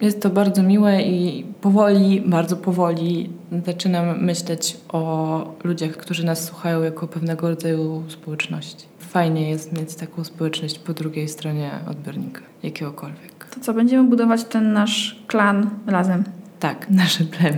Jest 0.02 0.22
to 0.22 0.30
bardzo 0.30 0.64
miłe 0.64 1.02
i 1.02 1.46
powoli, 1.62 2.22
bardzo 2.22 2.58
powoli 2.58 3.30
zaczynam 3.66 4.24
myśleć 4.24 4.78
o 4.90 5.54
ludziach, 5.64 5.92
którzy 5.92 6.26
nas 6.26 6.46
słuchają 6.46 6.82
jako 6.82 7.08
pewnego 7.08 7.50
rodzaju 7.50 8.04
społeczności. 8.08 8.86
Fajnie 9.00 9.50
jest 9.50 9.80
mieć 9.80 9.96
taką 9.96 10.24
społeczność 10.24 10.80
po 10.80 10.94
drugiej 10.94 11.28
stronie 11.28 11.72
odbiornika, 11.90 12.42
jakiegokolwiek. 12.64 13.46
To 13.56 13.60
co, 13.60 13.74
będziemy 13.74 14.10
budować 14.10 14.44
ten 14.44 14.74
nasz 14.74 15.24
klan 15.28 15.70
razem. 15.88 16.24
Tak, 16.60 16.90
nasze 17.02 17.24
plemię. 17.24 17.58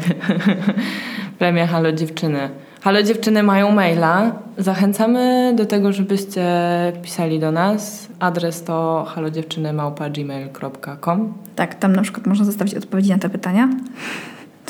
plemię 1.37 1.67
Halo 1.67 1.91
Dziewczyny. 1.91 2.49
Halo 2.81 3.03
Dziewczyny 3.03 3.43
mają 3.43 3.71
maila. 3.71 4.31
Zachęcamy 4.57 5.53
do 5.55 5.65
tego, 5.65 5.93
żebyście 5.93 6.43
pisali 7.03 7.39
do 7.39 7.51
nas. 7.51 8.07
Adres 8.19 8.63
to 8.63 9.05
halodziewczynymałpa.gmail.com 9.09 11.33
Tak, 11.55 11.75
tam 11.75 11.95
na 11.95 12.01
przykład 12.01 12.27
można 12.27 12.45
zostawić 12.45 12.75
odpowiedzi 12.75 13.09
na 13.09 13.17
te 13.17 13.29
pytania. 13.29 13.69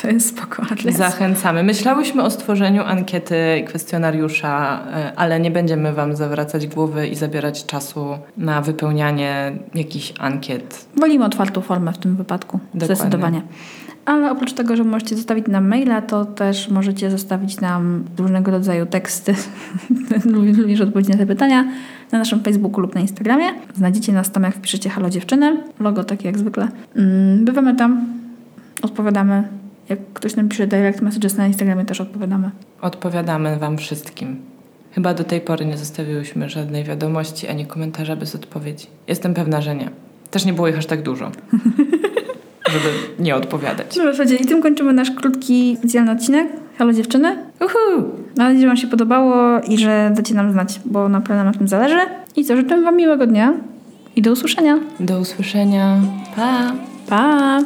To 0.01 0.09
jest 0.09 0.38
spoko 0.38 0.63
adres. 0.71 0.98
Zachęcamy. 0.98 1.63
Myślałyśmy 1.63 2.24
o 2.24 2.29
stworzeniu 2.29 2.83
ankiety, 2.83 3.63
kwestionariusza, 3.67 4.79
e, 4.93 5.13
ale 5.15 5.39
nie 5.39 5.51
będziemy 5.51 5.93
Wam 5.93 6.15
zawracać 6.15 6.67
głowy 6.67 7.07
i 7.07 7.15
zabierać 7.15 7.65
czasu 7.65 8.17
na 8.38 8.62
wypełnianie 8.62 9.51
jakichś 9.75 10.13
ankiet. 10.19 10.86
Wolimy 10.95 11.25
otwartą 11.25 11.62
formę 11.62 11.93
w 11.93 11.98
tym 11.98 12.15
wypadku. 12.15 12.59
Dokładnie. 12.74 12.95
Zdecydowanie. 12.95 13.41
Ale 14.09 14.31
oprócz 14.31 14.53
tego, 14.53 14.75
że 14.75 14.83
możecie 14.83 15.15
zostawić 15.15 15.47
nam 15.47 15.67
maila, 15.67 16.01
to 16.01 16.25
też 16.25 16.69
możecie 16.69 17.11
zostawić 17.11 17.61
nam 17.61 18.03
różnego 18.17 18.51
rodzaju 18.51 18.85
teksty, 18.85 19.35
również 20.57 20.81
odpowiedzi 20.81 21.11
na 21.11 21.17
te 21.17 21.25
pytania, 21.25 21.63
na 22.11 22.19
naszym 22.19 22.43
Facebooku 22.43 22.81
lub 22.81 22.95
na 22.95 23.01
Instagramie. 23.01 23.45
Znajdziecie 23.75 24.13
nas 24.13 24.31
tam, 24.31 24.43
jak 24.43 24.55
wpiszecie 24.55 24.89
Halo 24.89 25.09
Dziewczyny. 25.09 25.57
Logo 25.79 26.03
takie 26.03 26.27
jak 26.27 26.37
zwykle. 26.37 26.67
Mm, 26.95 27.45
Bywamy 27.45 27.75
tam, 27.75 28.05
odpowiadamy. 28.81 29.43
Jak 29.89 29.99
ktoś 30.13 30.35
nam 30.35 30.49
pisze 30.49 30.67
direct 30.67 31.01
messages 31.01 31.37
na 31.37 31.47
Instagramie, 31.47 31.85
też 31.85 32.01
odpowiadamy. 32.01 32.51
Odpowiadamy 32.81 33.57
Wam 33.57 33.77
wszystkim. 33.77 34.35
Chyba 34.91 35.13
do 35.13 35.23
tej 35.23 35.41
pory 35.41 35.65
nie 35.65 35.77
zostawiłyśmy 35.77 36.49
żadnej 36.49 36.83
wiadomości 36.83 37.47
ani 37.47 37.65
komentarza 37.65 38.15
bez 38.15 38.35
odpowiedzi. 38.35 38.87
Jestem 39.07 39.33
pewna, 39.33 39.61
że 39.61 39.75
nie. 39.75 39.89
Też 40.31 40.45
nie 40.45 40.53
było 40.53 40.67
ich 40.67 40.77
aż 40.77 40.85
tak 40.85 41.01
dużo, 41.01 41.31
żeby 42.69 42.89
nie 43.19 43.35
odpowiadać. 43.35 43.95
No 43.95 44.03
w 44.03 44.15
zasadzie 44.15 44.35
i 44.35 44.45
tym 44.45 44.61
kończymy 44.61 44.93
nasz 44.93 45.11
krótki, 45.11 45.77
specjalny 45.79 46.11
odcinek. 46.11 46.47
Halo 46.77 46.93
Dziewczyny. 46.93 47.38
Uhu! 47.59 48.03
Mam 48.38 48.47
nadzieję, 48.47 48.61
że 48.61 48.67
Wam 48.67 48.77
się 48.77 48.88
podobało 48.88 49.59
i 49.59 49.77
że 49.77 50.11
dacie 50.15 50.33
nam 50.33 50.51
znać, 50.51 50.79
bo 50.85 51.09
naprawdę 51.09 51.43
nam 51.43 51.53
na 51.53 51.59
tym 51.59 51.67
zależy. 51.67 51.99
I 52.35 52.45
co, 52.45 52.55
życzę 52.55 52.81
Wam 52.81 52.97
miłego 52.97 53.27
dnia 53.27 53.53
i 54.15 54.21
do 54.21 54.31
usłyszenia. 54.31 54.79
Do 54.99 55.19
usłyszenia. 55.19 55.97
Pa! 56.35 56.73
Pa! 57.09 57.59